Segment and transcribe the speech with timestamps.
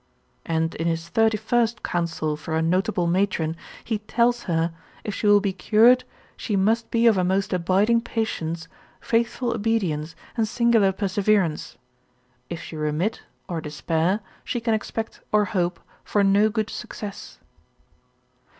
[0.47, 1.67] And in his 31.
[1.83, 6.89] counsel for a notable matron, he tells her, if she will be cured, she must
[6.89, 8.67] be of a most abiding patience,
[8.99, 11.77] faithful obedience, and singular perseverance;
[12.49, 17.37] if she remit, or despair, she can expect or hope for no good success.